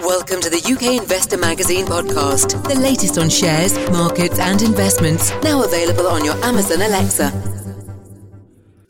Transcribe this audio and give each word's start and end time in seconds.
Welcome 0.00 0.40
to 0.40 0.48
the 0.48 0.62
UK 0.64 0.98
Investor 1.02 1.36
Magazine 1.36 1.84
podcast, 1.84 2.66
the 2.66 2.74
latest 2.74 3.18
on 3.18 3.28
shares, 3.28 3.76
markets, 3.90 4.38
and 4.38 4.62
investments. 4.62 5.30
Now 5.42 5.62
available 5.62 6.06
on 6.06 6.24
your 6.24 6.42
Amazon 6.42 6.80
Alexa. 6.80 7.28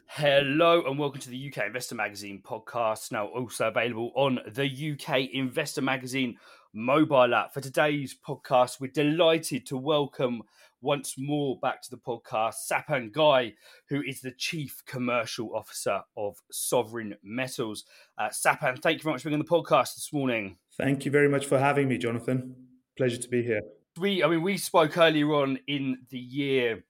Hello 0.07 0.85
and 0.87 0.97
welcome 1.01 1.21
to 1.21 1.29
the 1.29 1.49
UK 1.49 1.67
Investor 1.67 1.97
Magazine 1.97 2.41
podcast. 2.41 3.11
Now 3.11 3.27
also 3.27 3.67
available 3.67 4.13
on 4.15 4.39
the 4.47 4.93
UK 4.93 5.31
Investor 5.33 5.83
Magazine 5.83 6.37
mobile 6.73 7.35
app. 7.35 7.53
For 7.53 7.61
today's 7.61 8.15
podcast, 8.15 8.81
we're 8.81 8.93
delighted 8.93 9.67
to 9.67 9.77
welcome 9.77 10.45
once 10.81 11.15
more 11.19 11.59
back 11.61 11.83
to 11.83 11.91
the 11.91 11.97
podcast 11.97 12.55
Sapan 12.71 13.13
Ghai, 13.13 13.55
who 13.89 14.03
is 14.03 14.21
the 14.21 14.33
Chief 14.33 14.83
Commercial 14.87 15.55
Officer 15.55 16.03
of 16.17 16.37
Sovereign 16.51 17.17
Metals. 17.23 17.85
Uh, 18.19 18.29
Sapan, 18.29 18.81
thank 18.81 18.99
you 18.99 19.03
very 19.03 19.15
much 19.15 19.23
for 19.23 19.29
being 19.29 19.41
on 19.41 19.45
the 19.45 19.51
podcast 19.51 19.95
this 19.95 20.11
morning. 20.13 20.57
Thank 20.77 21.05
you 21.05 21.11
very 21.11 21.29
much 21.29 21.47
for 21.47 21.59
having 21.59 21.89
me, 21.89 21.99
Jonathan. 21.99 22.55
Pleasure 22.97 23.19
to 23.19 23.29
be 23.29 23.43
here. 23.43 23.61
We, 23.99 24.23
I 24.23 24.29
mean, 24.29 24.43
we 24.43 24.57
spoke 24.57 24.97
earlier 24.97 25.33
on 25.35 25.59
in 25.67 25.99
the 26.11 26.19
year. 26.19 26.85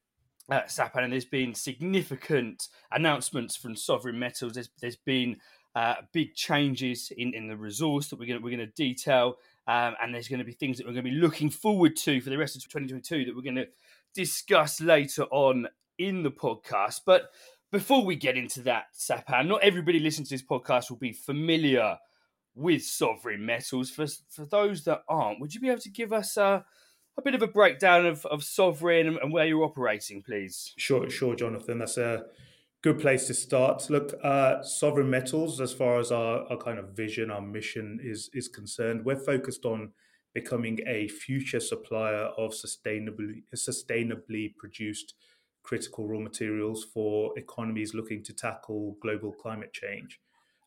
Uh, 0.50 0.62
Sapan, 0.62 1.04
and 1.04 1.12
there's 1.12 1.24
been 1.24 1.54
significant 1.54 2.68
announcements 2.90 3.54
from 3.54 3.76
Sovereign 3.76 4.18
Metals. 4.18 4.54
There's, 4.54 4.68
there's 4.80 4.96
been 4.96 5.36
uh, 5.76 5.94
big 6.12 6.34
changes 6.34 7.12
in, 7.16 7.32
in 7.34 7.46
the 7.46 7.56
resource 7.56 8.08
that 8.08 8.18
we're 8.18 8.26
going 8.26 8.42
we're 8.42 8.50
going 8.50 8.66
to 8.66 8.74
detail. 8.74 9.36
Um, 9.66 9.94
and 10.02 10.12
there's 10.12 10.26
going 10.26 10.40
to 10.40 10.44
be 10.44 10.52
things 10.52 10.78
that 10.78 10.86
we're 10.86 10.94
going 10.94 11.04
to 11.04 11.10
be 11.10 11.16
looking 11.16 11.50
forward 11.50 11.94
to 11.98 12.20
for 12.20 12.30
the 12.30 12.38
rest 12.38 12.56
of 12.56 12.62
2022 12.62 13.26
that 13.26 13.36
we're 13.36 13.42
going 13.42 13.54
to 13.54 13.68
discuss 14.14 14.80
later 14.80 15.24
on 15.24 15.68
in 15.98 16.22
the 16.22 16.30
podcast. 16.30 17.00
But 17.04 17.30
before 17.70 18.04
we 18.04 18.16
get 18.16 18.36
into 18.36 18.62
that, 18.62 18.86
Sapan, 18.98 19.46
not 19.46 19.62
everybody 19.62 20.00
listening 20.00 20.26
to 20.26 20.34
this 20.34 20.42
podcast 20.42 20.90
will 20.90 20.98
be 20.98 21.12
familiar 21.12 21.98
with 22.54 22.82
sovereign 22.84 23.46
metals. 23.46 23.90
For, 23.90 24.06
for 24.28 24.44
those 24.44 24.84
that 24.84 25.02
aren't, 25.08 25.40
would 25.40 25.54
you 25.54 25.60
be 25.60 25.68
able 25.68 25.80
to 25.80 25.90
give 25.90 26.12
us 26.12 26.36
a, 26.36 26.64
a 27.16 27.22
bit 27.22 27.34
of 27.34 27.42
a 27.42 27.46
breakdown 27.46 28.06
of, 28.06 28.26
of 28.26 28.42
sovereign 28.42 29.18
and, 29.22 29.32
where 29.32 29.46
you're 29.46 29.64
operating, 29.64 30.22
please? 30.22 30.74
Sure, 30.76 31.08
sure, 31.08 31.36
Jonathan. 31.36 31.78
That's 31.78 31.98
a 31.98 32.24
good 32.82 32.98
place 32.98 33.26
to 33.28 33.34
start. 33.34 33.88
Look, 33.88 34.14
uh, 34.22 34.62
sovereign 34.62 35.10
metals, 35.10 35.60
as 35.60 35.72
far 35.72 35.98
as 35.98 36.10
our, 36.10 36.50
our 36.50 36.56
kind 36.56 36.78
of 36.78 36.90
vision, 36.90 37.30
our 37.30 37.42
mission 37.42 38.00
is 38.02 38.30
is 38.32 38.48
concerned, 38.48 39.04
we're 39.04 39.16
focused 39.16 39.64
on 39.64 39.92
becoming 40.34 40.78
a 40.86 41.08
future 41.08 41.60
supplier 41.60 42.26
of 42.36 42.52
sustainably 42.52 43.42
sustainably 43.54 44.56
produced 44.56 45.14
critical 45.62 46.06
raw 46.08 46.18
materials 46.18 46.84
for 46.84 47.38
economies 47.38 47.94
looking 47.94 48.22
to 48.24 48.32
tackle 48.32 48.96
global 49.02 49.32
climate 49.32 49.72
change. 49.72 50.20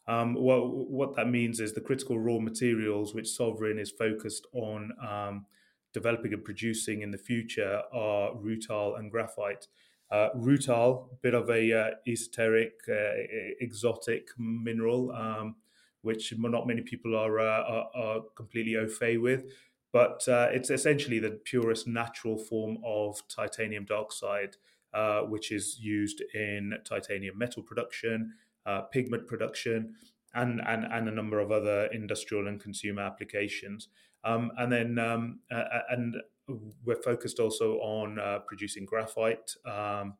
Um, 0.07 0.35
well, 0.35 0.67
what 0.67 1.15
that 1.15 1.29
means 1.29 1.59
is 1.59 1.73
the 1.73 1.81
critical 1.81 2.19
raw 2.19 2.39
materials 2.39 3.15
which 3.15 3.29
Sovereign 3.29 3.79
is 3.79 3.91
focused 3.91 4.45
on 4.53 4.91
um, 5.01 5.45
developing 5.93 6.33
and 6.33 6.43
producing 6.43 7.01
in 7.01 7.11
the 7.11 7.17
future 7.17 7.81
are 7.93 8.33
rutile 8.33 8.99
and 8.99 9.09
graphite. 9.09 9.67
Uh, 10.11 10.29
rutile, 10.35 11.11
a 11.11 11.15
bit 11.21 11.33
of 11.33 11.49
a 11.49 11.73
uh, 11.73 11.89
esoteric, 12.07 12.73
uh, 12.89 13.13
exotic 13.61 14.27
mineral, 14.37 15.11
um, 15.11 15.55
which 16.03 16.33
not 16.37 16.67
many 16.67 16.81
people 16.81 17.15
are, 17.15 17.39
uh, 17.39 17.63
are, 17.63 17.87
are 17.95 18.21
completely 18.35 18.77
au 18.77 18.87
fait 18.87 19.17
with. 19.17 19.43
But 19.91 20.27
uh, 20.27 20.49
it's 20.51 20.69
essentially 20.69 21.19
the 21.19 21.39
purest 21.43 21.87
natural 21.87 22.37
form 22.37 22.77
of 22.85 23.21
titanium 23.27 23.85
dioxide, 23.85 24.55
uh, 24.93 25.21
which 25.21 25.51
is 25.51 25.79
used 25.79 26.21
in 26.33 26.73
titanium 26.85 27.37
metal 27.37 27.63
production, 27.63 28.33
pigment 28.91 29.27
production, 29.27 29.95
and, 30.33 30.61
and, 30.65 30.85
and 30.85 31.07
a 31.07 31.11
number 31.11 31.39
of 31.39 31.51
other 31.51 31.85
industrial 31.87 32.47
and 32.47 32.59
consumer 32.59 33.01
applications. 33.03 33.89
Um, 34.23 34.51
and 34.57 34.71
then 34.71 34.97
um, 34.97 35.39
and 35.89 36.15
we're 36.85 37.01
focused 37.01 37.39
also 37.39 37.75
on 37.79 38.19
uh, 38.19 38.39
producing 38.47 38.85
graphite, 38.85 39.55
um, 39.65 40.15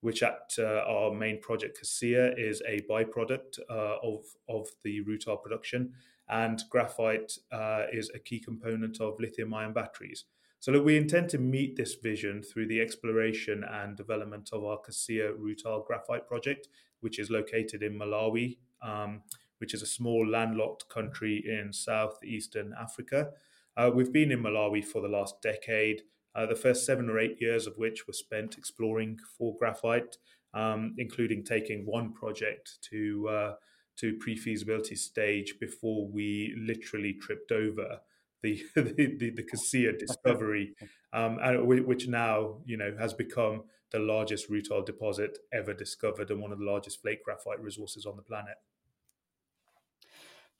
which 0.00 0.22
at 0.22 0.54
uh, 0.58 0.84
our 0.86 1.12
main 1.12 1.40
project, 1.40 1.80
Kasiya, 1.82 2.34
is 2.38 2.62
a 2.68 2.82
byproduct 2.90 3.58
uh, 3.70 3.96
of, 4.02 4.24
of 4.48 4.68
the 4.84 5.00
rutile 5.04 5.42
production. 5.42 5.92
And 6.28 6.62
graphite 6.70 7.38
uh, 7.52 7.84
is 7.92 8.10
a 8.14 8.18
key 8.18 8.40
component 8.40 9.00
of 9.00 9.18
lithium 9.20 9.54
ion 9.54 9.72
batteries. 9.72 10.24
So 10.58 10.72
look, 10.72 10.84
we 10.84 10.96
intend 10.96 11.28
to 11.30 11.38
meet 11.38 11.76
this 11.76 11.94
vision 11.94 12.42
through 12.42 12.66
the 12.66 12.80
exploration 12.80 13.62
and 13.62 13.96
development 13.96 14.50
of 14.52 14.64
our 14.64 14.78
Kasiya 14.78 15.36
rutile 15.38 15.86
graphite 15.86 16.26
project, 16.26 16.68
which 17.00 17.18
is 17.18 17.30
located 17.30 17.82
in 17.82 17.96
Malawi, 17.98 18.58
um, 18.82 19.22
which 19.58 19.74
is 19.74 19.82
a 19.82 19.86
small 19.86 20.26
landlocked 20.26 20.88
country 20.88 21.44
in 21.46 21.72
southeastern 21.72 22.74
Africa. 22.80 23.30
Uh, 23.76 23.90
we've 23.94 24.12
been 24.12 24.32
in 24.32 24.42
Malawi 24.42 24.84
for 24.84 25.02
the 25.02 25.08
last 25.08 25.40
decade, 25.42 26.02
uh, 26.36 26.46
the 26.46 26.54
first 26.54 26.84
seven 26.84 27.08
or 27.08 27.18
eight 27.18 27.40
years 27.40 27.66
of 27.66 27.76
which 27.78 28.06
were 28.06 28.12
spent 28.12 28.58
exploring 28.58 29.18
for 29.38 29.56
graphite, 29.58 30.18
um, 30.54 30.94
including 30.98 31.42
taking 31.42 31.86
one 31.86 32.12
project 32.12 32.78
to 32.90 33.28
uh, 33.28 33.54
to 33.96 34.14
pre-feasibility 34.18 34.94
stage 34.94 35.54
before 35.58 36.06
we 36.06 36.54
literally 36.58 37.14
tripped 37.14 37.50
over 37.50 37.98
the 38.42 38.62
the, 38.76 39.16
the, 39.18 39.30
the 39.30 39.96
discovery, 39.98 40.74
um, 41.12 41.38
and 41.42 41.66
which 41.66 42.06
now 42.06 42.58
you 42.66 42.76
know 42.76 42.94
has 42.98 43.14
become 43.14 43.62
the 43.92 43.98
largest 43.98 44.50
rutile 44.50 44.84
deposit 44.84 45.38
ever 45.52 45.72
discovered 45.72 46.30
and 46.30 46.42
one 46.42 46.52
of 46.52 46.58
the 46.58 46.64
largest 46.64 47.00
flake 47.00 47.24
graphite 47.24 47.62
resources 47.62 48.04
on 48.04 48.16
the 48.16 48.22
planet. 48.22 48.56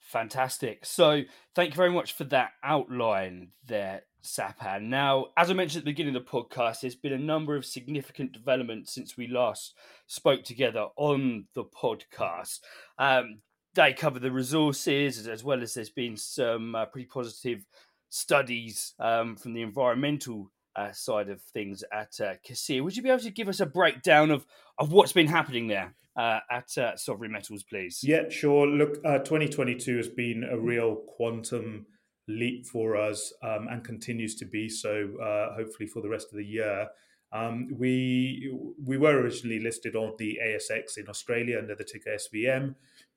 Fantastic. 0.07 0.85
So, 0.85 1.23
thank 1.53 1.71
you 1.71 1.75
very 1.75 1.91
much 1.91 2.13
for 2.13 2.23
that 2.25 2.51
outline 2.63 3.49
there, 3.65 4.03
Sapan. 4.23 4.83
Now, 4.83 5.27
as 5.35 5.51
I 5.51 5.53
mentioned 5.53 5.81
at 5.81 5.83
the 5.83 5.91
beginning 5.91 6.15
of 6.15 6.23
the 6.23 6.31
podcast, 6.31 6.79
there's 6.79 6.95
been 6.95 7.11
a 7.11 7.17
number 7.17 7.57
of 7.57 7.65
significant 7.65 8.31
developments 8.31 8.93
since 8.93 9.17
we 9.17 9.27
last 9.27 9.73
spoke 10.05 10.45
together 10.45 10.87
on 10.95 11.47
the 11.55 11.65
podcast. 11.65 12.61
Um, 12.97 13.41
they 13.75 13.91
cover 13.91 14.19
the 14.19 14.31
resources 14.31 15.27
as 15.27 15.43
well 15.43 15.61
as 15.61 15.73
there's 15.73 15.89
been 15.89 16.15
some 16.15 16.73
uh, 16.73 16.85
pretty 16.85 17.07
positive 17.07 17.65
studies 18.07 18.93
um, 18.99 19.35
from 19.35 19.53
the 19.55 19.61
environmental 19.61 20.49
uh, 20.77 20.93
side 20.93 21.27
of 21.27 21.41
things 21.41 21.83
at 21.91 22.13
uh, 22.21 22.35
Kasiya. 22.47 22.81
Would 22.81 22.95
you 22.95 23.03
be 23.03 23.09
able 23.09 23.19
to 23.19 23.29
give 23.29 23.49
us 23.49 23.59
a 23.59 23.65
breakdown 23.65 24.31
of, 24.31 24.45
of 24.77 24.93
what's 24.93 25.11
been 25.11 25.27
happening 25.27 25.67
there? 25.67 25.95
Uh, 26.17 26.39
at 26.49 26.77
uh, 26.77 26.97
Sovereign 26.97 27.31
Metals, 27.31 27.63
please? 27.63 27.99
Yeah, 28.03 28.29
sure. 28.29 28.67
Look, 28.67 28.99
uh, 29.05 29.19
2022 29.19 29.97
has 29.97 30.07
been 30.09 30.43
a 30.43 30.57
real 30.57 30.95
quantum 30.95 31.85
leap 32.27 32.65
for 32.65 32.97
us 32.97 33.31
um, 33.43 33.67
and 33.69 33.83
continues 33.83 34.35
to 34.35 34.45
be 34.45 34.67
so, 34.67 35.15
uh, 35.21 35.53
hopefully, 35.55 35.87
for 35.87 36.01
the 36.01 36.09
rest 36.09 36.27
of 36.31 36.37
the 36.37 36.45
year. 36.45 36.87
Um, 37.31 37.67
we 37.77 38.53
we 38.83 38.97
were 38.97 39.19
originally 39.21 39.59
listed 39.59 39.95
on 39.95 40.13
the 40.17 40.39
ASX 40.41 40.97
in 40.97 41.09
Australia 41.09 41.59
under 41.59 41.75
the 41.75 41.83
ticker 41.83 42.11
SVM. 42.11 42.75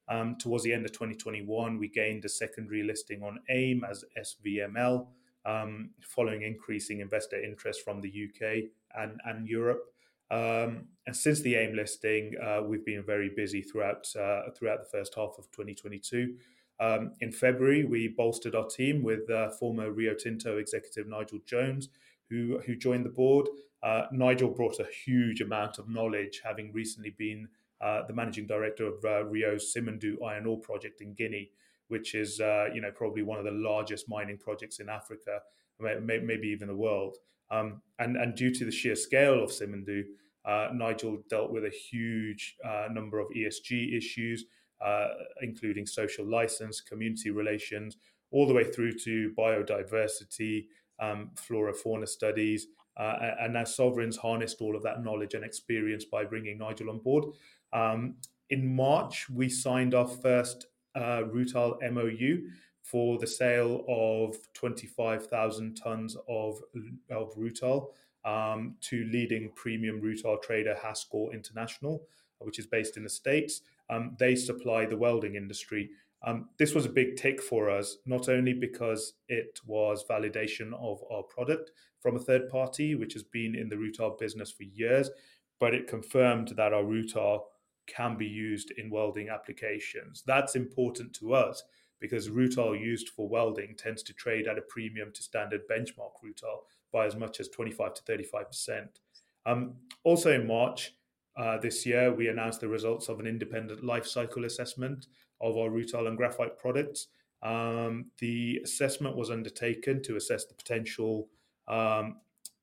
Um, 0.09 0.37
towards 0.37 0.65
the 0.65 0.73
end 0.73 0.85
of 0.85 0.93
2021, 0.93 1.79
we 1.79 1.89
gained 1.89 2.25
a 2.25 2.29
secondary 2.29 2.83
listing 2.83 3.23
on 3.23 3.39
AIM 3.49 3.85
as 3.89 4.05
SVML, 4.19 5.07
um, 5.47 5.91
following 6.03 6.43
increasing 6.43 6.99
investor 6.99 7.41
interest 7.41 7.83
from 7.85 8.01
the 8.01 8.09
UK 8.09 8.65
and, 8.99 9.21
and 9.25 9.47
Europe. 9.47 9.85
Um, 10.31 10.87
and 11.07 11.17
since 11.17 11.41
the 11.41 11.57
AIM 11.57 11.75
listing, 11.75 12.35
uh, 12.41 12.63
we've 12.63 12.85
been 12.85 13.03
very 13.03 13.31
busy 13.35 13.63
throughout 13.63 14.07
uh, 14.17 14.51
throughout 14.57 14.79
the 14.79 14.89
first 14.91 15.15
half 15.15 15.35
of 15.39 15.51
2022. 15.51 16.37
Um, 16.79 17.13
in 17.21 17.33
February, 17.33 17.85
we 17.85 18.09
bolstered 18.09 18.55
our 18.55 18.67
team 18.67 19.03
with 19.03 19.29
uh, 19.29 19.51
former 19.51 19.91
Rio 19.91 20.15
Tinto 20.15 20.59
executive 20.59 21.09
Nigel 21.09 21.41
Jones, 21.47 21.89
who 22.29 22.61
who 22.65 22.77
joined 22.77 23.05
the 23.05 23.11
board. 23.11 23.49
Uh, 23.83 24.05
Nigel 24.13 24.51
brought 24.51 24.79
a 24.79 24.87
huge 25.05 25.41
amount 25.41 25.79
of 25.79 25.89
knowledge, 25.89 26.43
having 26.45 26.73
recently 26.73 27.15
been 27.19 27.49
uh, 27.81 28.07
the 28.07 28.13
managing 28.13 28.47
director 28.47 28.87
of 28.87 29.05
uh, 29.05 29.25
Rio's 29.25 29.75
Simandou 29.75 30.23
iron 30.25 30.47
ore 30.47 30.61
project 30.61 31.01
in 31.01 31.15
Guinea, 31.15 31.51
which 31.89 32.15
is 32.15 32.39
you 32.39 32.81
know 32.81 32.93
probably 32.95 33.23
one 33.23 33.39
of 33.39 33.45
the 33.45 33.51
largest 33.51 34.09
mining 34.09 34.39
projects 34.39 34.79
in 34.79 34.89
Africa, 34.89 35.41
maybe 35.81 36.49
even 36.49 36.69
the 36.69 36.77
world. 36.77 37.17
Um, 37.51 37.83
and, 37.99 38.17
and 38.17 38.35
due 38.35 38.53
to 38.55 38.65
the 38.65 38.71
sheer 38.71 38.95
scale 38.95 39.43
of 39.43 39.51
Simandou, 39.51 40.05
uh, 40.45 40.69
Nigel 40.73 41.23
dealt 41.29 41.51
with 41.51 41.65
a 41.65 41.71
huge 41.71 42.57
uh, 42.65 42.87
number 42.91 43.19
of 43.19 43.29
ESG 43.37 43.97
issues, 43.97 44.47
uh, 44.81 45.09
including 45.43 45.87
social 45.87 46.25
license, 46.25 46.81
community 46.81 47.31
relations, 47.31 47.97
all 48.31 48.47
the 48.47 48.55
way 48.55 48.65
through 48.65 48.93
to 48.93 49.33
biodiversity, 49.37 50.67
um, 51.01 51.31
flora 51.37 51.75
fauna 51.75 52.07
studies. 52.07 52.69
Uh, 52.97 53.17
and 53.41 53.53
now 53.55 53.65
Sovereign's 53.65 54.17
harnessed 54.17 54.61
all 54.61 54.77
of 54.77 54.83
that 54.83 55.03
knowledge 55.03 55.35
and 55.35 55.45
experience 55.45 56.05
by 56.05 56.25
bringing 56.25 56.59
Nigel 56.59 56.91
on 56.91 56.99
board. 56.99 57.25
Um, 57.73 58.17
in 58.51 58.75
March, 58.75 59.29
we 59.31 59.49
signed 59.49 59.95
our 59.95 60.09
first 60.09 60.67
uh, 60.95 61.23
MOU 61.33 62.49
for 62.91 63.19
the 63.19 63.27
sale 63.27 63.85
of 63.89 64.37
25,000 64.55 65.75
tons 65.77 66.17
of, 66.29 66.61
of 67.11 67.35
rutile 67.37 67.89
um, 68.25 68.75
to 68.81 69.05
leading 69.13 69.53
premium 69.55 70.01
rutile 70.01 70.43
trader 70.43 70.77
Hascor 70.83 71.33
International, 71.33 72.03
which 72.39 72.59
is 72.59 72.67
based 72.67 72.97
in 72.97 73.05
the 73.05 73.09
States. 73.09 73.63
Um, 73.91 74.17
they 74.19 74.35
supply 74.35 74.87
the 74.87 74.97
welding 74.97 75.37
industry. 75.37 75.91
Um, 76.23 76.49
this 76.59 76.75
was 76.75 76.85
a 76.85 76.91
big 76.91 77.17
tick 77.17 77.41
for 77.41 77.71
us, 77.71 77.99
not 78.07 78.29
only 78.29 78.53
because 78.53 79.15
it 79.29 79.61
was 79.67 80.05
validation 80.11 80.73
of 80.75 81.01
our 81.11 81.23
product 81.23 81.71
from 82.01 82.17
a 82.17 82.21
third 82.21 82.49
party, 82.49 82.95
which 82.95 83.13
has 83.13 83.23
been 83.23 83.55
in 83.55 83.69
the 83.69 83.77
rutile 83.77 84.19
business 84.19 84.51
for 84.51 84.65
years, 84.65 85.11
but 85.61 85.75
it 85.75 85.87
confirmed 85.87 86.49
that 86.57 86.73
our 86.73 86.83
rutile 86.83 87.43
can 87.87 88.17
be 88.17 88.27
used 88.27 88.73
in 88.73 88.91
welding 88.91 89.29
applications. 89.29 90.23
That's 90.27 90.57
important 90.57 91.13
to 91.15 91.35
us 91.35 91.63
because 92.01 92.29
rutile 92.29 92.79
used 92.79 93.11
for 93.11 93.29
welding 93.29 93.75
tends 93.77 94.03
to 94.03 94.15
trade 94.15 94.49
at 94.49 94.59
a 94.59 94.63
premium 94.63 95.13
to 95.13 95.23
standard 95.23 95.63
benchmark 95.71 96.13
rutile 96.25 96.63
by 96.93 97.07
as 97.07 97.15
much 97.15 97.41
as 97.41 97.49
25 97.49 97.95
to 97.95 98.03
35%. 98.03 98.89
Um, 99.47 99.75
also 100.03 100.33
in 100.33 100.47
March 100.47 100.95
uh, 101.37 101.59
this 101.59 101.87
year, 101.87 102.13
we 102.13 102.29
announced 102.29 102.61
the 102.61 102.69
results 102.69 103.09
of 103.09 103.21
an 103.21 103.27
independent 103.27 103.85
life 103.85 104.07
cycle 104.07 104.45
assessment 104.45 105.07
of 105.41 105.57
our 105.57 105.69
rutile 105.69 106.09
and 106.09 106.17
graphite 106.17 106.59
products. 106.59 107.09
Um, 107.43 108.07
the 108.19 108.61
assessment 108.65 109.17
was 109.17 109.31
undertaken 109.31 110.03
to 110.03 110.17
assess 110.17 110.45
the 110.47 110.55
potential 110.55 111.29
um, 111.69 112.17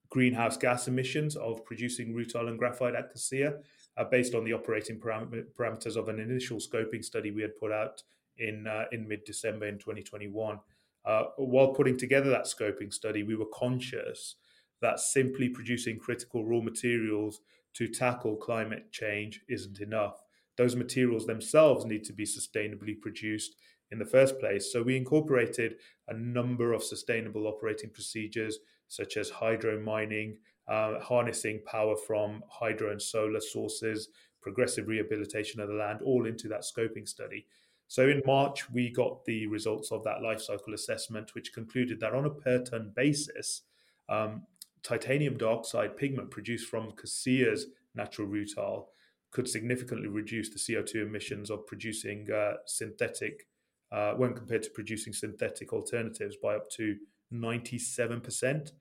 greenhouse 0.10 0.58
gas 0.58 0.88
emissions 0.88 1.36
of 1.36 1.66
producing 1.66 2.14
rutile 2.14 2.48
and 2.48 2.60
graphite 2.60 2.96
at 2.96 3.14
Kasiya, 3.14 3.60
uh, 3.98 4.04
based 4.04 4.36
on 4.36 4.44
the 4.44 4.54
operating 4.54 5.00
param- 5.00 5.46
parameters 5.58 5.96
of 5.96 6.10
an 6.10 6.20
initial 6.20 6.58
scoping 6.58 7.04
study 7.04 7.32
we 7.32 7.42
had 7.42 7.58
put 7.58 7.72
out 7.72 8.04
in 8.40 8.68
uh, 8.68 8.86
in 8.92 9.08
mid 9.08 9.24
December 9.26 9.68
in 9.68 9.78
2021. 9.78 10.60
Uh, 11.06 11.24
while 11.38 11.74
putting 11.74 11.98
together 11.98 12.30
that 12.30 12.46
scoping 12.46 12.94
study, 12.94 13.24
we 13.24 13.36
were 13.36 13.46
conscious 13.54 14.36
that 14.82 15.00
simply 15.00 15.50
producing 15.50 15.98
critical 15.98 16.46
raw 16.46 16.62
materials 16.62 17.42
to 17.74 17.88
tackle 17.88 18.36
climate 18.36 18.92
change 18.92 19.42
isn't 19.48 19.80
enough. 19.80 20.22
Those 20.58 20.76
materials 20.76 21.26
themselves 21.26 21.86
need 21.86 22.04
to 22.06 22.14
be 22.14 22.26
sustainably 22.26 23.00
produced 23.00 23.56
in 23.92 24.00
the 24.00 24.06
first 24.06 24.40
place. 24.40 24.72
So 24.72 24.84
we 24.84 24.98
incorporated 24.98 25.76
a 26.08 26.14
number 26.14 26.74
of 26.74 26.84
sustainable 26.84 27.48
operating 27.48 27.90
procedures, 27.90 28.60
such 28.88 29.18
as 29.18 29.30
hydro 29.30 29.80
mining, 29.80 30.38
uh, 30.68 31.00
harnessing 31.00 31.62
power 31.66 31.96
from 31.96 32.44
hydro 32.50 32.92
and 32.92 33.02
solar 33.02 33.40
sources, 33.40 34.10
progressive 34.42 34.88
rehabilitation 34.88 35.62
of 35.62 35.68
the 35.68 35.76
land, 35.76 36.02
all 36.02 36.26
into 36.26 36.48
that 36.48 36.62
scoping 36.62 37.08
study. 37.08 37.46
So 37.88 38.08
in 38.10 38.22
March, 38.26 38.70
we 38.70 38.90
got 38.90 39.24
the 39.26 39.48
results 39.48 39.92
of 39.92 40.04
that 40.04 40.22
life 40.22 40.42
cycle 40.42 40.74
assessment, 40.74 41.34
which 41.34 41.54
concluded 41.54 42.00
that 42.02 42.14
on 42.14 42.26
a 42.26 42.30
per 42.30 42.64
ton 42.64 42.92
basis, 42.96 43.62
um, 44.10 44.44
titanium 44.84 45.38
dioxide 45.38 45.96
pigment 45.98 46.30
produced 46.30 46.70
from 46.70 46.92
Kasiya's 46.92 47.68
natural 47.96 48.28
rutile 48.28 48.86
could 49.32 49.48
significantly 49.48 50.08
reduce 50.08 50.50
the 50.50 50.60
CO2 50.60 51.08
emissions 51.08 51.50
of 51.50 51.66
producing 51.66 52.30
uh, 52.32 52.54
synthetic, 52.66 53.48
uh, 53.92 54.14
when 54.14 54.34
compared 54.34 54.64
to 54.64 54.70
producing 54.72 55.14
synthetic 55.14 55.74
alternatives, 55.74 56.36
by 56.42 56.56
up 56.56 56.70
to 56.72 56.98
97%. 57.34 58.72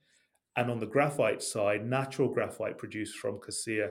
And 0.56 0.70
on 0.70 0.78
the 0.78 0.86
graphite 0.86 1.42
side, 1.42 1.84
natural 1.84 2.28
graphite 2.28 2.78
produced 2.78 3.18
from 3.18 3.38
Kasiya 3.38 3.90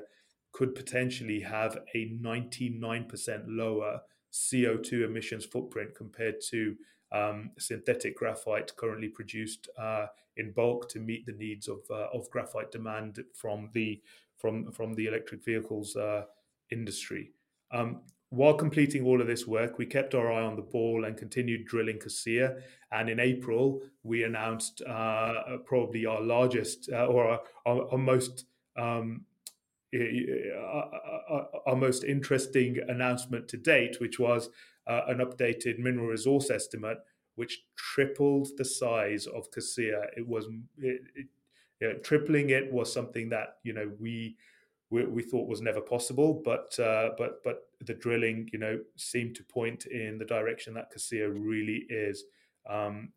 could 0.51 0.73
potentially 0.73 1.41
have 1.41 1.77
a 1.93 2.17
99% 2.21 3.43
lower 3.47 3.99
CO2 4.35 5.05
emissions 5.05 5.45
footprint 5.45 5.95
compared 5.95 6.41
to 6.49 6.75
um, 7.11 7.51
synthetic 7.57 8.17
graphite 8.17 8.75
currently 8.75 9.07
produced 9.07 9.69
uh, 9.79 10.07
in 10.35 10.51
bulk 10.51 10.89
to 10.89 10.99
meet 10.99 11.25
the 11.25 11.31
needs 11.31 11.69
of 11.69 11.79
uh, 11.89 12.07
of 12.13 12.29
graphite 12.29 12.71
demand 12.71 13.23
from 13.33 13.69
the 13.73 14.01
from 14.37 14.71
from 14.71 14.93
the 14.93 15.07
electric 15.07 15.43
vehicles 15.43 15.95
uh, 15.95 16.23
industry. 16.71 17.31
Um, 17.71 18.01
while 18.29 18.55
completing 18.55 19.05
all 19.05 19.21
of 19.21 19.27
this 19.27 19.47
work, 19.47 19.77
we 19.77 19.85
kept 19.85 20.13
our 20.13 20.29
eye 20.31 20.43
on 20.43 20.57
the 20.57 20.61
ball 20.61 21.05
and 21.05 21.15
continued 21.15 21.65
drilling 21.65 21.99
Kasiya. 21.99 22.61
And 22.91 23.09
in 23.09 23.19
April, 23.19 23.81
we 24.03 24.23
announced 24.23 24.81
uh, 24.81 25.57
probably 25.63 26.05
our 26.05 26.21
largest 26.21 26.89
uh, 26.91 27.05
or 27.05 27.29
our, 27.29 27.39
our, 27.65 27.91
our 27.91 27.97
most 27.97 28.45
um, 28.75 29.21
our 31.65 31.75
most 31.75 32.03
interesting 32.03 32.77
announcement 32.87 33.47
to 33.49 33.57
date, 33.57 33.99
which 33.99 34.19
was 34.19 34.49
uh, 34.87 35.01
an 35.07 35.17
updated 35.17 35.79
mineral 35.79 36.07
resource 36.07 36.49
estimate, 36.49 36.99
which 37.35 37.63
tripled 37.75 38.49
the 38.57 38.65
size 38.65 39.27
of 39.27 39.49
Kasiya. 39.51 40.07
It 40.17 40.27
was 40.27 40.45
it, 40.77 41.01
it, 41.15 41.27
you 41.79 41.89
know, 41.89 41.97
tripling 41.99 42.49
it 42.51 42.71
was 42.71 42.91
something 42.91 43.29
that 43.29 43.57
you 43.63 43.73
know 43.73 43.91
we 43.99 44.35
we, 44.89 45.05
we 45.05 45.23
thought 45.23 45.47
was 45.47 45.61
never 45.61 45.81
possible, 45.81 46.41
but 46.45 46.77
uh, 46.79 47.11
but 47.17 47.43
but 47.43 47.63
the 47.81 47.93
drilling 47.93 48.49
you 48.53 48.59
know 48.59 48.79
seemed 48.95 49.35
to 49.35 49.43
point 49.43 49.85
in 49.87 50.17
the 50.17 50.25
direction 50.25 50.73
that 50.75 50.93
Kasiya 50.93 51.31
really 51.33 51.85
is 51.89 52.23
um, 52.69 53.11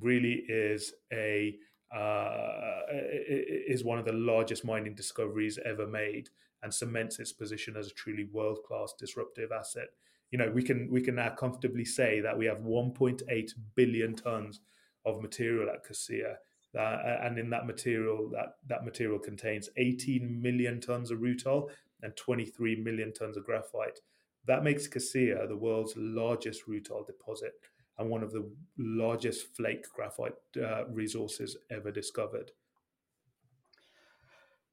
really 0.00 0.44
is 0.48 0.92
a 1.12 1.56
uh, 1.94 2.82
is 2.92 3.84
one 3.84 3.98
of 3.98 4.04
the 4.04 4.12
largest 4.12 4.64
mining 4.64 4.94
discoveries 4.94 5.58
ever 5.64 5.86
made 5.86 6.28
and 6.62 6.72
cements 6.72 7.18
its 7.18 7.32
position 7.32 7.76
as 7.76 7.88
a 7.88 7.94
truly 7.94 8.24
world 8.32 8.58
class 8.66 8.94
disruptive 8.98 9.50
asset. 9.52 9.88
You 10.30 10.38
know, 10.38 10.50
we 10.50 10.62
can 10.62 10.88
we 10.90 11.00
can 11.00 11.16
now 11.16 11.30
comfortably 11.30 11.84
say 11.84 12.20
that 12.20 12.38
we 12.38 12.46
have 12.46 12.58
1.8 12.58 13.50
billion 13.74 14.14
tons 14.14 14.60
of 15.04 15.20
material 15.20 15.70
at 15.70 15.84
Kasiya. 15.84 16.36
Uh, 16.78 17.16
and 17.22 17.36
in 17.36 17.50
that 17.50 17.66
material, 17.66 18.30
that, 18.32 18.54
that 18.68 18.84
material 18.84 19.18
contains 19.18 19.68
18 19.76 20.40
million 20.40 20.80
tons 20.80 21.10
of 21.10 21.18
rutile 21.18 21.68
and 22.02 22.16
23 22.16 22.76
million 22.76 23.12
tons 23.12 23.36
of 23.36 23.44
graphite. 23.44 23.98
That 24.46 24.62
makes 24.62 24.86
Kasiya 24.86 25.48
the 25.48 25.56
world's 25.56 25.94
largest 25.96 26.68
rutile 26.68 27.04
deposit 27.04 27.54
and 28.00 28.08
one 28.08 28.22
of 28.22 28.32
the 28.32 28.50
largest 28.78 29.54
flake 29.54 29.84
graphite 29.94 30.32
uh, 30.60 30.86
resources 30.88 31.56
ever 31.70 31.90
discovered. 31.92 32.50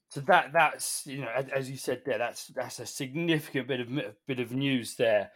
So 0.10 0.22
that 0.22 0.54
that's 0.54 1.06
you 1.06 1.20
know 1.20 1.30
as, 1.54 1.70
you 1.70 1.76
said 1.76 2.04
there 2.06 2.18
that's 2.18 2.48
that's 2.48 2.80
a 2.80 2.86
significant 2.86 3.68
bit 3.68 3.82
of 3.82 3.90
bit 4.26 4.40
of 4.40 4.54
news 4.54 4.96
there, 4.96 5.32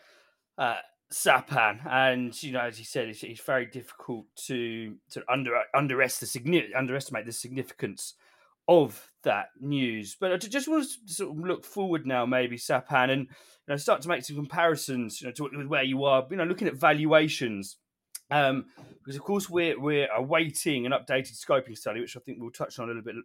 uh, 0.58 0.78
Sapan, 1.12 1.86
and 1.86 2.42
you 2.42 2.54
know 2.54 2.62
as 2.62 2.80
you 2.80 2.86
said 2.86 3.10
it's, 3.10 3.24
it's 3.24 3.42
very 3.42 3.66
difficult 3.66 4.28
to 4.48 4.96
to 5.12 5.24
under 5.30 5.62
underestimate 5.76 6.72
the 6.72 6.78
underestimate 6.78 7.26
the 7.26 7.34
significance 7.34 8.14
of 8.70 9.12
that 9.24 9.48
news. 9.60 10.16
But 10.18 10.32
I 10.32 10.38
just 10.38 10.70
want 10.70 10.86
to 10.86 11.14
sort 11.14 11.38
of 11.38 11.44
look 11.44 11.66
forward 11.66 12.08
now, 12.08 12.26
maybe 12.26 12.56
Sapan, 12.56 13.12
and 13.12 13.22
you 13.24 13.68
know 13.68 13.76
start 13.76 14.02
to 14.04 14.08
make 14.08 14.24
some 14.24 14.38
comparisons, 14.38 15.20
you 15.20 15.28
know, 15.28 15.34
to 15.34 15.68
where 15.68 15.84
you 15.84 16.06
are. 16.06 16.26
You 16.32 16.38
know, 16.38 16.46
looking 16.46 16.70
at 16.70 16.76
valuations 16.76 17.76
um, 18.32 18.66
because 19.00 19.16
of 19.16 19.22
course 19.22 19.50
we're 19.50 19.80
we're 19.80 20.10
awaiting 20.16 20.86
an 20.86 20.92
updated 20.92 21.38
scoping 21.40 21.78
study, 21.78 22.02
which 22.02 22.18
I 22.18 22.20
think 22.22 22.38
we'll 22.40 22.52
touch 22.52 22.80
on 22.80 22.86
a 22.86 22.88
little 22.88 23.04
bit 23.04 23.16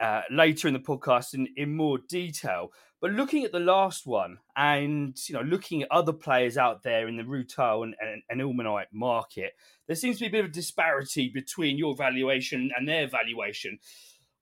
uh, 0.00 0.22
later 0.30 0.68
in 0.68 0.74
the 0.74 0.80
podcast 0.80 1.34
in, 1.34 1.48
in 1.56 1.74
more 1.74 1.98
detail. 1.98 2.72
But 3.00 3.12
looking 3.12 3.44
at 3.44 3.52
the 3.52 3.60
last 3.60 4.06
one, 4.06 4.38
and 4.56 5.16
you 5.28 5.34
know, 5.34 5.42
looking 5.42 5.82
at 5.82 5.90
other 5.90 6.12
players 6.12 6.56
out 6.56 6.82
there 6.82 7.08
in 7.08 7.16
the 7.16 7.22
rutile 7.22 7.82
and, 7.82 7.94
and, 8.00 8.22
and 8.30 8.40
ilmenite 8.40 8.92
market, 8.92 9.52
there 9.86 9.96
seems 9.96 10.16
to 10.18 10.24
be 10.24 10.28
a 10.28 10.30
bit 10.30 10.44
of 10.44 10.50
a 10.50 10.54
disparity 10.54 11.28
between 11.28 11.78
your 11.78 11.94
valuation 11.94 12.70
and 12.76 12.88
their 12.88 13.06
valuation. 13.06 13.78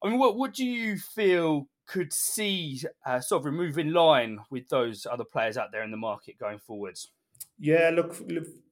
I 0.02 0.09
mean, 0.09 0.18
what 0.18 0.37
what 0.37 0.54
do 0.54 0.64
you 0.64 0.99
feel 0.99 1.68
could 1.87 2.12
see 2.12 2.80
uh, 3.04 3.21
Sovereign 3.21 3.56
move 3.56 3.78
in 3.78 3.92
line 3.92 4.38
with 4.50 4.68
those 4.68 5.06
other 5.11 5.25
players 5.25 5.56
out 5.56 5.73
there 5.73 5.83
in 5.83 5.90
the 5.90 5.97
market 5.97 6.38
going 6.38 6.59
forwards? 6.59 7.11
Yeah, 7.58 7.90
look, 7.94 8.14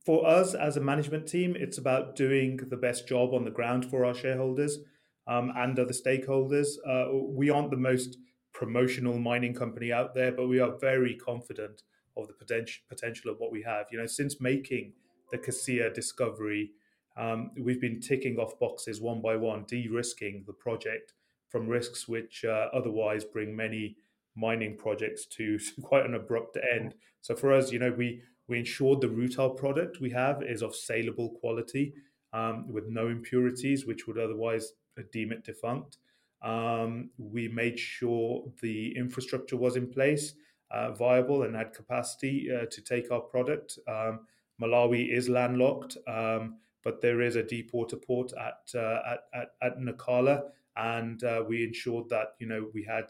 for 0.05 0.27
us 0.27 0.55
as 0.55 0.77
a 0.77 0.81
management 0.81 1.27
team, 1.27 1.57
it's 1.59 1.79
about 1.79 2.17
doing 2.17 2.59
the 2.69 2.77
best 2.77 3.07
job 3.07 3.33
on 3.33 3.45
the 3.45 3.51
ground 3.51 3.85
for 3.85 4.05
our 4.05 4.15
shareholders 4.15 4.79
um, 5.27 5.53
and 5.57 5.79
other 5.79 5.93
stakeholders. 5.93 6.77
Uh, 6.87 7.13
we 7.13 7.51
aren't 7.51 7.71
the 7.71 7.77
most 7.77 8.19
promotional 8.53 9.19
mining 9.19 9.55
company 9.55 9.93
out 9.93 10.15
there, 10.15 10.33
but 10.33 10.49
we 10.49 10.61
are 10.61 10.77
very 10.81 11.15
confident 11.15 11.83
of 12.17 12.27
the 12.29 12.35
potential 12.35 12.83
potential 12.89 13.31
of 13.31 13.39
what 13.39 13.53
we 13.53 13.63
have. 13.63 13.87
You 13.91 13.99
know, 13.99 14.07
since 14.07 14.41
making 14.41 14.93
the 15.31 15.39
Kasiya 15.39 15.95
discovery, 15.95 16.73
um, 17.17 17.51
we've 17.59 17.81
been 17.81 18.01
ticking 18.01 18.37
off 18.37 18.59
boxes 18.59 19.01
one 19.01 19.23
by 19.23 19.37
one, 19.37 19.65
de-risking 19.67 20.45
the 20.47 20.53
project 20.53 21.15
from 21.49 21.69
risks 21.69 22.09
which 22.09 22.45
uh, 22.45 22.69
otherwise 22.73 23.25
bring 23.25 23.55
many 23.55 23.97
mining 24.35 24.77
projects 24.77 25.27
to 25.27 25.59
quite 25.83 26.05
an 26.05 26.15
abrupt 26.15 26.59
end. 26.75 26.95
So 27.21 27.35
for 27.37 27.53
us, 27.53 27.71
you 27.71 27.79
know, 27.79 27.95
we 27.97 28.23
we 28.53 28.59
ensured 28.59 29.01
the 29.01 29.09
rutile 29.09 29.57
product 29.57 29.99
we 29.99 30.11
have 30.11 30.43
is 30.43 30.61
of 30.61 30.77
saleable 30.77 31.31
quality 31.41 31.95
um, 32.35 32.71
with 32.71 32.87
no 32.87 33.09
impurities, 33.09 33.87
which 33.87 34.07
would 34.07 34.19
otherwise 34.19 34.75
uh, 34.99 35.03
deem 35.11 35.33
it 35.33 35.43
defunct. 35.43 35.97
Um, 36.43 37.09
we 37.17 37.49
made 37.49 37.79
sure 37.79 38.45
the 38.61 38.95
infrastructure 38.95 39.57
was 39.57 39.77
in 39.77 39.89
place, 39.89 40.35
uh, 40.71 40.93
viable, 40.93 41.45
and 41.45 41.57
had 41.57 41.73
capacity 41.73 42.51
uh, 42.55 42.67
to 42.71 42.83
take 42.83 43.11
our 43.11 43.21
product. 43.21 43.79
Um, 43.89 44.27
Malawi 44.61 45.11
is 45.11 45.31
landlocked, 45.31 45.97
um, 46.07 46.57
but 46.85 47.01
there 47.01 47.23
is 47.23 47.37
a 47.37 47.43
deep 47.43 47.73
water 47.73 47.97
port 47.97 48.33
at 48.39 48.79
uh, 48.79 49.01
at, 49.13 49.21
at, 49.33 49.49
at 49.63 49.79
Nacala, 49.79 50.43
and 50.77 51.25
uh, 51.25 51.43
we 51.49 51.65
ensured 51.65 52.11
that 52.11 52.35
you 52.39 52.47
know 52.47 52.69
we 52.75 52.83
had 52.85 53.07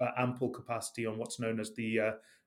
uh, 0.00 0.12
ample 0.16 0.50
capacity 0.50 1.04
on 1.04 1.18
what's 1.18 1.40
known 1.40 1.58
as 1.58 1.74
the 1.74 1.98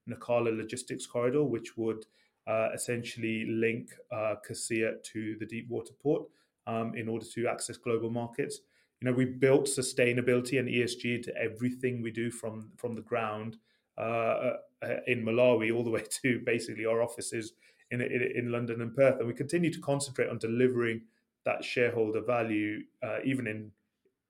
Nacala 0.10 0.56
logistics 0.56 1.06
corridor, 1.06 1.44
which 1.44 1.75
would 1.75 2.06
uh, 2.48 2.70
essentially 2.74 3.46
link 3.46 3.92
uh, 4.12 4.36
Kasiya 4.48 5.04
to 5.04 5.36
the 5.39 5.46
deep 5.46 5.68
water 5.70 5.94
port 6.01 6.24
um, 6.66 6.94
in 6.96 7.08
order 7.08 7.25
to 7.25 7.48
access 7.48 7.77
global 7.77 8.10
markets. 8.10 8.60
You 9.01 9.10
know, 9.10 9.16
we 9.16 9.25
built 9.25 9.66
sustainability 9.66 10.60
and 10.60 10.68
ESG 10.68 11.18
into 11.18 11.36
everything 11.38 12.01
we 12.01 12.12
do 12.12 12.32
from 12.32 12.72
from 12.77 12.96
the 12.96 13.01
ground 13.01 13.58
uh, 13.98 14.54
uh, 14.82 14.98
in 15.08 15.24
Malawi 15.24 15.75
all 15.75 15.84
the 15.84 15.89
way 15.89 16.04
to 16.24 16.39
basically 16.46 16.86
our 16.86 17.01
offices 17.01 17.54
in, 17.92 18.01
in, 18.01 18.32
in 18.36 18.51
London 18.51 18.82
and 18.82 18.96
Perth, 18.96 19.20
and 19.20 19.27
we 19.27 19.34
continue 19.34 19.72
to 19.72 19.80
concentrate 19.80 20.30
on 20.30 20.38
delivering 20.38 21.01
that 21.46 21.63
shareholder 21.63 22.22
value, 22.22 22.82
uh, 23.04 23.20
even 23.24 23.48
in 23.48 23.72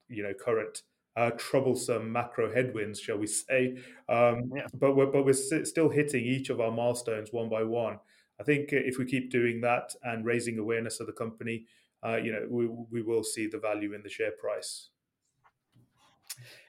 you 0.10 0.24
know 0.24 0.34
current 0.34 0.84
uh, 1.18 1.32
troublesome 1.32 2.12
macro 2.12 2.54
headwinds, 2.54 3.00
shall 3.00 3.18
we 3.18 3.28
say? 3.28 3.78
Um, 4.08 4.52
yeah. 4.56 4.68
But 4.74 4.96
we're 4.96 5.08
but 5.08 5.26
we're 5.26 5.34
still 5.34 5.90
hitting 5.90 6.24
each 6.24 6.50
of 6.50 6.62
our 6.62 6.72
milestones 6.72 7.34
one 7.34 7.50
by 7.50 7.64
one. 7.64 8.00
I 8.40 8.44
think 8.44 8.70
if 8.72 9.00
we 9.00 9.06
keep 9.06 9.32
doing 9.32 9.62
that 9.62 9.94
and 10.04 10.24
raising 10.24 10.60
awareness 10.60 11.00
of 11.00 11.08
the 11.08 11.14
company, 11.14 11.66
uh, 12.06 12.18
you 12.18 12.32
know, 12.32 12.46
we 12.50 12.68
we 12.68 13.02
will 13.02 13.24
see 13.24 13.48
the 13.48 13.58
value 13.58 13.94
in 13.94 14.04
the 14.04 14.10
share 14.10 14.32
price. 14.32 14.90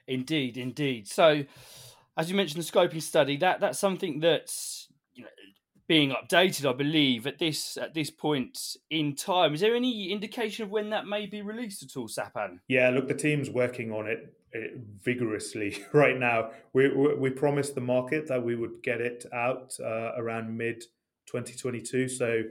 Indeed, 0.07 0.57
indeed. 0.57 1.07
So, 1.07 1.43
as 2.17 2.31
you 2.31 2.35
mentioned, 2.35 2.63
the 2.63 2.67
scoping 2.67 3.03
study 3.03 3.37
that 3.37 3.59
that's 3.59 3.77
something 3.77 4.19
that's 4.19 4.87
you 5.13 5.25
know 5.25 5.29
being 5.87 6.09
updated, 6.09 6.67
I 6.67 6.73
believe, 6.73 7.27
at 7.27 7.37
this 7.37 7.77
at 7.77 7.93
this 7.93 8.09
point 8.09 8.77
in 8.89 9.13
time. 9.13 9.53
Is 9.53 9.61
there 9.61 9.75
any 9.75 10.11
indication 10.11 10.63
of 10.63 10.71
when 10.71 10.89
that 10.89 11.05
may 11.05 11.27
be 11.27 11.43
released 11.43 11.83
at 11.83 11.95
all, 11.95 12.07
Sapan? 12.07 12.61
Yeah, 12.67 12.89
look, 12.89 13.07
the 13.07 13.13
team's 13.13 13.51
working 13.51 13.91
on 13.91 14.07
it 14.07 14.33
vigorously 15.01 15.83
right 15.93 16.17
now. 16.17 16.51
We, 16.73 16.89
we, 16.89 17.15
we 17.15 17.29
promised 17.29 17.75
the 17.75 17.81
market 17.81 18.27
that 18.27 18.43
we 18.43 18.55
would 18.55 18.81
get 18.83 19.01
it 19.01 19.25
out 19.33 19.73
uh, 19.83 20.13
around 20.17 20.55
mid 20.55 20.81
2022. 21.27 22.07
So 22.07 22.43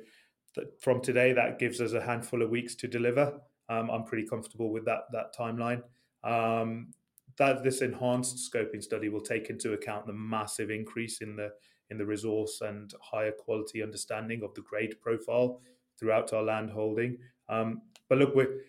from 0.80 1.00
today, 1.00 1.32
that 1.32 1.58
gives 1.58 1.80
us 1.80 1.92
a 1.92 2.00
handful 2.00 2.42
of 2.42 2.50
weeks 2.50 2.74
to 2.76 2.88
deliver. 2.88 3.40
Um, 3.68 3.90
I'm 3.90 4.04
pretty 4.04 4.26
comfortable 4.26 4.70
with 4.70 4.84
that 4.86 5.02
that 5.12 5.34
timeline. 5.38 5.82
Um, 6.24 6.88
that 7.36 7.62
this 7.62 7.82
enhanced 7.82 8.50
scoping 8.52 8.82
study 8.82 9.08
will 9.08 9.20
take 9.20 9.50
into 9.50 9.72
account 9.74 10.06
the 10.06 10.12
massive 10.12 10.70
increase 10.70 11.20
in 11.20 11.36
the 11.36 11.52
in 11.90 11.98
the 11.98 12.04
resource 12.04 12.60
and 12.60 12.92
higher 13.00 13.32
quality 13.32 13.82
understanding 13.82 14.42
of 14.42 14.52
the 14.54 14.60
grade 14.62 14.94
profile 15.00 15.60
throughout 15.98 16.32
our 16.32 16.42
land 16.42 16.70
holding. 16.70 17.18
Um, 17.48 17.82
but 18.08 18.18
look, 18.18 18.34
we're, 18.34 18.60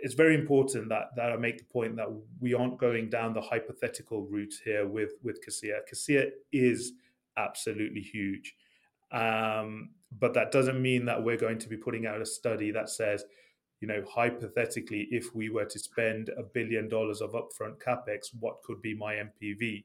it's 0.00 0.14
very 0.14 0.34
important 0.34 0.88
that 0.88 1.14
that 1.16 1.32
I 1.32 1.36
make 1.36 1.58
the 1.58 1.64
point 1.64 1.96
that 1.96 2.08
we 2.40 2.54
aren't 2.54 2.78
going 2.78 3.08
down 3.08 3.34
the 3.34 3.40
hypothetical 3.40 4.22
route 4.22 4.54
here 4.64 4.86
with 4.86 5.12
with 5.22 5.44
Kasiya. 5.46 5.80
Kasiya 5.90 6.30
is 6.52 6.92
absolutely 7.36 8.00
huge, 8.00 8.54
um, 9.12 9.90
but 10.18 10.34
that 10.34 10.52
doesn't 10.52 10.80
mean 10.80 11.04
that 11.06 11.22
we're 11.22 11.36
going 11.36 11.58
to 11.58 11.68
be 11.68 11.76
putting 11.76 12.06
out 12.06 12.20
a 12.20 12.26
study 12.26 12.70
that 12.72 12.90
says, 12.90 13.24
you 13.80 13.88
know, 13.88 14.02
hypothetically, 14.08 15.08
if 15.10 15.34
we 15.34 15.50
were 15.50 15.66
to 15.66 15.78
spend 15.78 16.30
a 16.36 16.42
billion 16.42 16.88
dollars 16.88 17.20
of 17.20 17.32
upfront 17.32 17.78
capex, 17.78 18.28
what 18.38 18.62
could 18.62 18.82
be 18.82 18.94
my 18.94 19.14
NPV? 19.14 19.84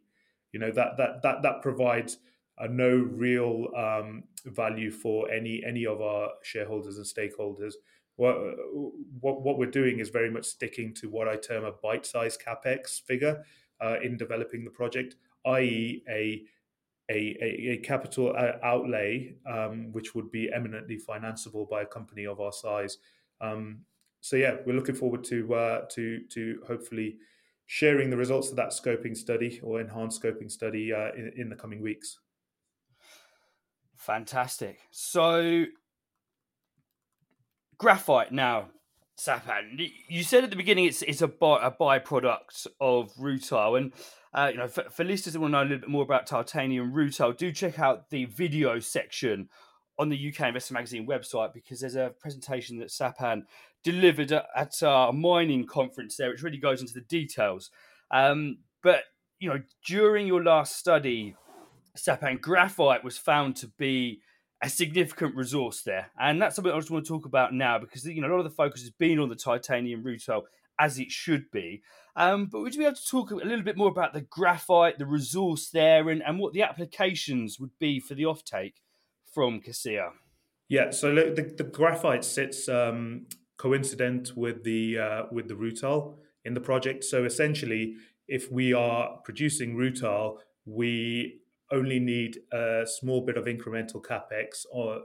You 0.52 0.60
know 0.60 0.72
that 0.72 0.98
that 0.98 1.22
that 1.24 1.42
that 1.44 1.62
provides 1.62 2.18
uh, 2.58 2.68
no 2.68 2.96
real 2.96 3.68
um, 3.76 4.24
value 4.46 4.92
for 4.92 5.30
any 5.32 5.64
any 5.66 5.86
of 5.86 6.02
our 6.02 6.30
shareholders 6.44 6.98
and 6.98 7.06
stakeholders. 7.06 7.74
What, 8.16 8.38
what 9.20 9.42
what 9.42 9.58
we're 9.58 9.72
doing 9.72 10.00
is 10.00 10.10
very 10.10 10.30
much 10.30 10.46
sticking 10.46 10.94
to 10.96 11.10
what 11.10 11.28
I 11.28 11.36
term 11.36 11.66
a 11.66 11.72
bite-sized 11.72 12.42
capex 12.42 13.02
figure 13.02 13.44
uh, 13.82 13.96
in 14.04 14.18
developing 14.18 14.64
the 14.64 14.70
project, 14.70 15.16
i.e., 15.46 16.04
a 16.10 16.44
a, 17.12 17.72
a, 17.74 17.78
capital 17.78 18.34
uh, 18.36 18.54
outlay 18.64 19.36
um, 19.46 19.92
which 19.92 20.16
would 20.16 20.32
be 20.32 20.50
eminently 20.54 20.98
financeable 20.98 21.70
by 21.70 21.82
a 21.82 21.86
company 21.86 22.26
of 22.26 22.40
our 22.40 22.54
size. 22.54 22.98
Um, 23.42 23.80
so 24.22 24.38
yeah, 24.38 24.56
we're 24.66 24.76
looking 24.76 24.96
forward 24.96 25.24
to 25.26 25.54
uh, 25.54 25.82
to 25.92 26.22
to 26.30 26.64
hopefully 26.66 27.18
sharing 27.66 28.10
the 28.10 28.18
results 28.18 28.50
of 28.50 28.56
that 28.56 28.70
scoping 28.70 29.18
study 29.18 29.60
or 29.64 29.82
enhanced 29.82 30.22
scoping 30.22 30.52
study 30.52 30.94
uh, 30.94 31.12
in, 31.14 31.34
in 31.36 31.50
the 31.50 31.56
coming 31.56 31.82
weeks. 31.82 32.20
Fantastic. 33.96 34.80
So, 34.92 35.66
graphite 37.84 38.32
now, 38.32 38.70
Sapan. 39.20 39.92
You 40.08 40.24
said 40.24 40.46
at 40.46 40.50
the 40.50 40.56
beginning 40.56 40.86
it's 40.86 41.02
it's 41.02 41.22
a, 41.22 41.28
by, 41.28 41.60
a 41.62 41.70
byproduct 41.70 42.66
of 42.80 43.14
rutile, 43.16 43.78
and 43.78 43.92
uh, 44.34 44.52
you 44.54 44.58
know 44.58 44.70
for, 44.70 44.84
for 44.90 45.04
listeners 45.04 45.34
that 45.34 45.42
want 45.42 45.52
to 45.52 45.58
know 45.58 45.64
a 45.64 45.68
little 45.68 45.80
bit 45.80 45.90
more 45.90 46.04
about 46.04 46.26
titanium 46.26 46.94
rutile, 46.94 47.36
do 47.36 47.52
check 47.52 47.80
out 47.80 48.10
the 48.10 48.24
video 48.24 48.80
section 48.80 49.50
on 50.00 50.08
the 50.08 50.30
UK 50.30 50.48
Investor 50.48 50.74
Magazine 50.74 51.06
website 51.06 51.54
because 51.54 51.82
there's 51.82 51.98
a 51.98 52.14
presentation 52.22 52.80
that 52.80 52.88
Sapan 52.88 53.42
delivered 53.84 54.32
at, 54.32 54.82
our 54.82 55.12
mining 55.12 55.68
conference 55.68 56.16
there, 56.16 56.30
which 56.30 56.42
really 56.42 56.58
goes 56.58 56.80
into 56.80 56.94
the 56.94 57.02
details. 57.02 57.70
Um, 58.12 58.60
but 58.82 59.04
you 59.40 59.50
know, 59.50 59.62
during 59.86 60.26
your 60.26 60.42
last 60.42 60.78
study, 60.78 61.36
Sapan 61.98 62.40
graphite 62.40 63.04
was 63.04 63.18
found 63.18 63.58
to 63.58 63.68
be 63.68 64.22
a 64.64 64.70
significant 64.70 65.36
resource 65.36 65.82
there, 65.82 66.10
and 66.20 66.42
that's 66.42 66.56
something 66.56 66.74
I 66.74 66.78
just 66.78 66.90
want 66.90 67.06
to 67.06 67.10
talk 67.10 67.26
about 67.26 67.54
now 67.54 67.78
because 67.78 68.06
you 68.06 68.22
know 68.22 68.30
a 68.30 68.32
lot 68.32 68.38
of 68.38 68.46
the 68.46 68.50
focus 68.50 68.82
has 68.82 68.92
been 68.92 69.20
on 69.20 69.30
the 69.30 69.36
titanium 69.36 70.04
rutile 70.04 70.44
as 70.80 70.98
it 70.98 71.12
should 71.12 71.52
be. 71.52 71.84
Um, 72.16 72.48
but 72.52 72.62
would 72.62 72.74
you 72.74 72.80
be 72.80 72.86
able 72.86 72.96
to 72.96 73.08
talk 73.08 73.32
a 73.32 73.36
little 73.36 73.64
bit 73.64 73.78
more 73.78 73.90
about 73.90 74.14
the 74.14 74.22
graphite, 74.22 74.98
the 74.98 75.06
resource 75.06 75.70
there, 75.70 76.10
and, 76.10 76.24
and 76.24 76.40
what 76.40 76.54
the 76.54 76.62
applications 76.62 77.60
would 77.60 77.78
be 77.80 78.00
for 78.00 78.16
the 78.16 78.24
offtake 78.24 78.76
from 79.34 79.62
Kasiya? 79.62 80.12
Yeah, 80.70 80.92
so 80.92 81.14
the, 81.14 81.54
the 81.58 81.64
graphite 81.64 82.24
sits 82.24 82.70
um, 82.70 83.28
coincident 83.58 84.32
with 84.36 84.64
the 84.64 84.98
uh, 84.98 85.24
with 85.32 85.48
the 85.48 85.56
rutile 85.56 86.16
in 86.46 86.54
the 86.54 86.62
project. 86.62 87.04
So 87.04 87.26
essentially, 87.26 87.96
if 88.28 88.52
we 88.52 88.74
are 88.74 89.18
producing 89.24 89.76
rutile, 89.76 90.38
we 90.66 91.42
only 91.74 92.00
need 92.00 92.40
a 92.52 92.86
small 92.86 93.22
bit 93.22 93.38
of 93.38 93.46
incremental 93.46 94.02
capex 94.02 94.66
or 94.72 95.00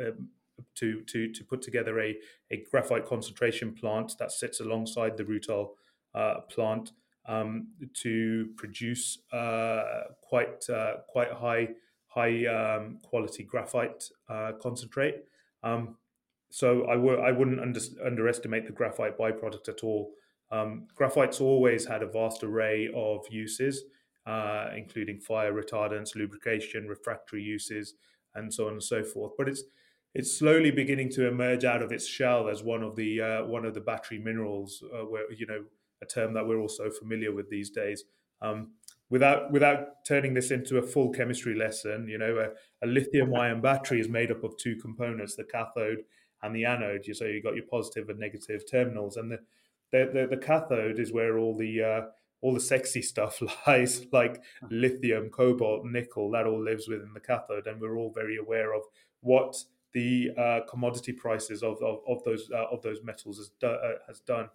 um, 0.00 0.28
to 0.74 1.00
to 1.02 1.32
to 1.32 1.44
put 1.44 1.62
together 1.62 2.00
a, 2.00 2.16
a 2.50 2.64
graphite 2.70 3.06
concentration 3.06 3.74
plant 3.74 4.12
that 4.18 4.30
sits 4.30 4.60
alongside 4.60 5.16
the 5.16 5.24
rutile 5.24 5.70
uh, 6.14 6.40
plant 6.48 6.92
um, 7.26 7.68
to 7.94 8.50
produce 8.56 9.18
uh, 9.32 10.02
quite 10.20 10.68
uh, 10.68 10.96
quite 11.08 11.32
high 11.32 11.68
high 12.08 12.46
um, 12.46 12.98
quality 13.02 13.44
graphite 13.44 14.04
uh, 14.28 14.52
concentrate. 14.60 15.24
Um, 15.62 15.96
so 16.50 16.86
I 16.88 16.94
w- 16.94 17.20
I 17.20 17.30
wouldn't 17.30 17.60
under- 17.60 17.80
underestimate 18.04 18.66
the 18.66 18.72
graphite 18.72 19.16
byproduct 19.16 19.68
at 19.68 19.84
all. 19.84 20.10
Um, 20.50 20.88
graphite's 20.96 21.40
always 21.40 21.86
had 21.86 22.02
a 22.02 22.06
vast 22.06 22.42
array 22.42 22.90
of 22.94 23.24
uses 23.30 23.84
uh, 24.26 24.68
including 24.76 25.18
fire 25.18 25.52
retardants, 25.52 26.14
lubrication, 26.14 26.86
refractory 26.86 27.42
uses, 27.42 27.94
and 28.34 28.52
so 28.52 28.66
on 28.66 28.72
and 28.72 28.82
so 28.82 29.02
forth. 29.02 29.32
But 29.36 29.48
it's 29.48 29.64
it's 30.14 30.36
slowly 30.36 30.70
beginning 30.70 31.10
to 31.10 31.28
emerge 31.28 31.64
out 31.64 31.82
of 31.82 31.92
its 31.92 32.06
shell 32.06 32.48
as 32.48 32.62
one 32.62 32.82
of 32.82 32.96
the 32.96 33.20
uh, 33.20 33.44
one 33.44 33.64
of 33.64 33.74
the 33.74 33.80
battery 33.80 34.18
minerals, 34.18 34.82
uh, 34.92 35.04
where 35.04 35.30
you 35.32 35.46
know 35.46 35.64
a 36.02 36.06
term 36.06 36.34
that 36.34 36.46
we're 36.46 36.58
all 36.58 36.68
so 36.68 36.90
familiar 36.90 37.32
with 37.32 37.48
these 37.48 37.70
days. 37.70 38.04
Um, 38.42 38.72
without 39.08 39.52
without 39.52 40.04
turning 40.06 40.34
this 40.34 40.50
into 40.50 40.78
a 40.78 40.82
full 40.82 41.10
chemistry 41.10 41.54
lesson, 41.54 42.08
you 42.08 42.18
know, 42.18 42.38
a, 42.38 42.86
a 42.86 42.88
lithium-ion 42.88 43.60
battery 43.62 44.00
is 44.00 44.08
made 44.08 44.30
up 44.30 44.42
of 44.42 44.56
two 44.56 44.76
components: 44.76 45.36
the 45.36 45.44
cathode 45.44 46.02
and 46.42 46.54
the 46.56 46.64
anode. 46.64 47.06
So 47.12 47.26
you've 47.26 47.44
got 47.44 47.54
your 47.54 47.66
positive 47.70 48.08
and 48.08 48.18
negative 48.18 48.62
terminals, 48.70 49.16
and 49.16 49.30
the 49.30 49.38
the, 49.92 50.10
the, 50.12 50.36
the 50.36 50.42
cathode 50.42 50.98
is 50.98 51.12
where 51.12 51.38
all 51.38 51.56
the 51.56 51.82
uh, 51.82 52.00
all 52.42 52.54
the 52.54 52.60
sexy 52.60 53.02
stuff 53.02 53.42
lies, 53.66 54.06
like 54.12 54.42
lithium, 54.70 55.28
cobalt, 55.30 55.84
nickel, 55.84 56.30
that 56.30 56.46
all 56.46 56.62
lives 56.62 56.88
within 56.88 57.12
the 57.12 57.20
cathode. 57.20 57.66
And 57.66 57.80
we're 57.80 57.96
all 57.96 58.12
very 58.14 58.36
aware 58.36 58.74
of 58.74 58.82
what 59.20 59.56
the 59.92 60.30
uh, 60.38 60.60
commodity 60.68 61.12
prices 61.12 61.62
of, 61.62 61.82
of, 61.82 61.98
of 62.06 62.22
those 62.24 62.48
uh, 62.54 62.66
of 62.70 62.80
those 62.82 63.02
metals 63.02 63.38
has, 63.38 63.50
do, 63.60 63.66
uh, 63.66 63.98
has 64.06 64.20
done 64.20 64.48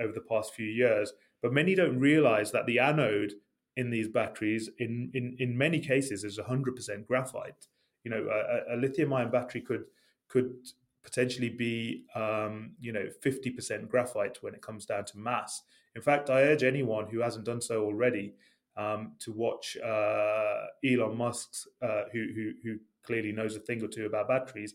over 0.00 0.12
the 0.12 0.20
past 0.20 0.54
few 0.54 0.66
years. 0.66 1.12
But 1.42 1.52
many 1.52 1.74
don't 1.74 1.98
realize 1.98 2.52
that 2.52 2.66
the 2.66 2.78
anode 2.78 3.34
in 3.76 3.90
these 3.90 4.08
batteries, 4.08 4.68
in, 4.78 5.10
in, 5.14 5.36
in 5.38 5.56
many 5.56 5.78
cases, 5.78 6.24
is 6.24 6.38
100% 6.38 7.06
graphite. 7.06 7.68
You 8.04 8.10
know, 8.10 8.28
a, 8.28 8.74
a 8.74 8.76
lithium 8.76 9.12
ion 9.12 9.30
battery 9.30 9.60
could 9.60 9.84
could 10.28 10.54
potentially 11.02 11.48
be 11.48 12.04
um, 12.14 12.72
you 12.80 12.92
know 12.92 13.06
50% 13.24 13.88
graphite 13.88 14.38
when 14.42 14.54
it 14.54 14.62
comes 14.62 14.86
down 14.86 15.04
to 15.06 15.18
mass 15.18 15.62
in 15.96 16.02
fact 16.02 16.30
i 16.30 16.42
urge 16.42 16.62
anyone 16.62 17.06
who 17.08 17.20
hasn't 17.20 17.44
done 17.44 17.60
so 17.60 17.84
already 17.84 18.32
um, 18.76 19.12
to 19.18 19.32
watch 19.32 19.76
uh, 19.84 20.66
elon 20.84 21.16
musk's 21.16 21.66
uh, 21.82 22.02
who, 22.12 22.26
who, 22.34 22.52
who 22.62 22.78
clearly 23.02 23.32
knows 23.32 23.56
a 23.56 23.60
thing 23.60 23.82
or 23.82 23.88
two 23.88 24.06
about 24.06 24.28
batteries 24.28 24.74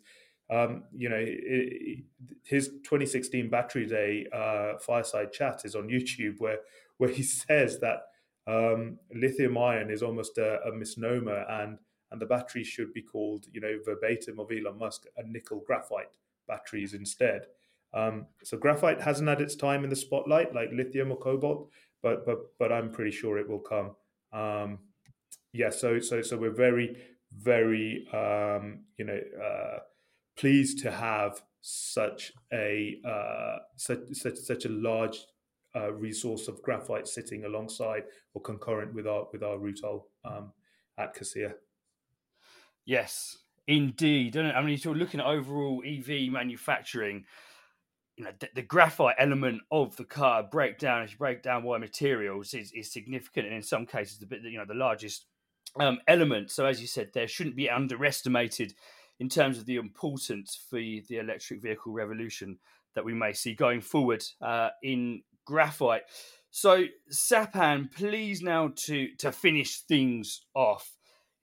um, 0.49 0.83
you 0.95 1.09
know 1.09 1.19
it, 1.19 2.03
his 2.43 2.67
2016 2.83 3.49
battery 3.49 3.85
day 3.85 4.27
uh, 4.33 4.77
fireside 4.79 5.31
chat 5.31 5.61
is 5.65 5.75
on 5.75 5.87
youtube 5.87 6.39
where 6.39 6.59
where 6.97 7.09
he 7.09 7.23
says 7.23 7.79
that 7.79 8.03
um, 8.47 8.99
lithium 9.13 9.57
ion 9.57 9.89
is 9.89 10.03
almost 10.03 10.37
a, 10.37 10.61
a 10.63 10.71
misnomer 10.71 11.45
and 11.49 11.79
and 12.11 12.21
the 12.21 12.25
batteries 12.25 12.67
should 12.67 12.93
be 12.93 13.01
called, 13.01 13.45
you 13.51 13.59
know, 13.59 13.77
verbatim 13.83 14.39
of 14.39 14.51
Elon 14.51 14.77
Musk, 14.77 15.05
a 15.17 15.23
nickel 15.23 15.63
graphite 15.65 16.11
batteries 16.47 16.93
instead. 16.93 17.47
Um, 17.95 18.27
so 18.43 18.57
graphite 18.57 19.01
hasn't 19.01 19.29
had 19.29 19.41
its 19.41 19.55
time 19.55 19.83
in 19.85 19.89
the 19.89 19.95
spotlight 19.95 20.53
like 20.53 20.69
lithium 20.73 21.11
or 21.11 21.17
cobalt, 21.17 21.69
but 22.03 22.25
but 22.25 22.57
but 22.59 22.71
I'm 22.71 22.91
pretty 22.91 23.11
sure 23.11 23.37
it 23.37 23.49
will 23.49 23.59
come. 23.59 23.95
Um, 24.33 24.79
yeah, 25.53 25.69
so 25.69 25.99
so 25.99 26.21
so 26.21 26.37
we're 26.37 26.51
very 26.51 26.97
very 27.31 28.05
um, 28.13 28.81
you 28.97 29.05
know 29.05 29.19
uh, 29.41 29.79
pleased 30.35 30.79
to 30.83 30.91
have 30.91 31.41
such 31.61 32.33
a 32.53 32.97
uh, 33.05 33.59
such, 33.77 33.99
such 34.11 34.37
such 34.37 34.65
a 34.65 34.69
large 34.69 35.25
uh, 35.75 35.91
resource 35.93 36.47
of 36.47 36.61
graphite 36.61 37.07
sitting 37.07 37.45
alongside 37.45 38.03
or 38.33 38.41
concurrent 38.41 38.93
with 38.93 39.07
our 39.07 39.27
with 39.31 39.41
our 39.41 39.57
rutile 39.57 40.03
um, 40.25 40.51
at 40.97 41.15
Kasiya. 41.15 41.53
Yes, 42.85 43.37
indeed. 43.67 44.37
I 44.37 44.61
mean, 44.61 44.79
you're 44.81 44.93
looking 44.93 45.21
at 45.21 45.25
overall 45.25 45.81
EV 45.85 46.31
manufacturing. 46.31 47.25
You 48.17 48.25
know, 48.25 48.31
the, 48.39 48.49
the, 48.55 48.61
graphite 48.61 49.15
element 49.19 49.61
of 49.71 49.97
the 49.97 50.05
car 50.05 50.41
breakdown, 50.43 51.03
if 51.03 51.11
you 51.11 51.17
break 51.17 51.43
down 51.43 51.63
why 51.63 51.77
materials, 51.77 52.53
is, 52.53 52.71
is 52.71 52.91
significant, 52.91 53.47
and 53.47 53.55
in 53.55 53.61
some 53.61 53.85
cases, 53.85 54.19
the 54.19 54.25
bit 54.25 54.41
you 54.43 54.57
know 54.57 54.65
the 54.65 54.73
largest 54.73 55.25
um, 55.79 55.99
element. 56.07 56.49
So, 56.51 56.65
as 56.65 56.79
you 56.79 56.87
said, 56.87 57.11
there 57.13 57.27
shouldn't 57.27 57.57
be 57.57 57.69
underestimated 57.69 58.73
in 59.19 59.29
terms 59.29 59.57
of 59.57 59.65
the 59.65 59.75
importance 59.75 60.57
for 60.69 60.77
the 60.77 61.17
electric 61.17 61.61
vehicle 61.61 61.91
revolution 61.91 62.57
that 62.95 63.05
we 63.05 63.13
may 63.13 63.33
see 63.33 63.53
going 63.53 63.81
forward 63.81 64.23
uh, 64.41 64.69
in 64.81 65.21
graphite. 65.45 66.03
So, 66.51 66.85
Sapan, 67.11 67.91
please 67.93 68.41
now 68.41 68.71
to 68.85 69.09
to 69.17 69.31
finish 69.31 69.81
things 69.81 70.45
off 70.53 70.94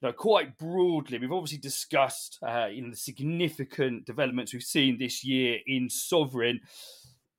know, 0.02 0.12
quite 0.12 0.58
broadly, 0.58 1.18
we've 1.18 1.32
obviously 1.32 1.58
discussed 1.58 2.38
uh, 2.42 2.66
you 2.66 2.82
know 2.82 2.90
the 2.90 2.96
significant 2.96 4.06
developments 4.06 4.52
we've 4.52 4.62
seen 4.62 4.98
this 4.98 5.24
year 5.24 5.58
in 5.66 5.88
sovereign. 5.88 6.60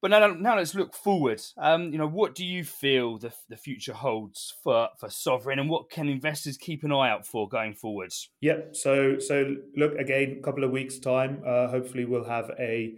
But 0.02 0.12
now, 0.12 0.28
now 0.28 0.58
let's 0.58 0.76
look 0.76 0.94
forward. 0.94 1.42
Um, 1.58 1.94
you 1.94 1.98
know, 1.98 2.10
what 2.10 2.36
do 2.36 2.44
you 2.44 2.66
feel 2.66 3.18
the, 3.18 3.32
the 3.48 3.56
future 3.56 3.94
holds 3.94 4.54
for, 4.62 4.90
for 5.00 5.10
sovereign, 5.10 5.60
and 5.60 5.70
what 5.70 5.90
can 5.90 6.10
investors 6.10 6.58
keep 6.58 6.84
an 6.84 6.92
eye 6.92 7.10
out 7.10 7.26
for 7.26 7.48
going 7.48 7.74
forwards? 7.74 8.30
Yep. 8.42 8.76
So, 8.76 9.18
so 9.20 9.56
look 9.78 9.94
again, 9.96 10.36
a 10.40 10.44
couple 10.44 10.66
of 10.66 10.72
weeks 10.72 11.00
time. 11.00 11.42
Uh, 11.48 11.70
hopefully, 11.70 12.04
we'll 12.04 12.26
have 12.26 12.52
a 12.60 12.96